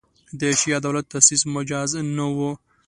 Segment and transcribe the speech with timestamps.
[0.39, 2.51] د شیعه دولت تاسیس مجاز نه وو.